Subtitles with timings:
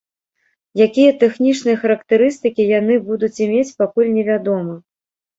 [0.85, 4.73] Якія тэхнічныя характарыстыкі яны будуць мець, пакуль невядома.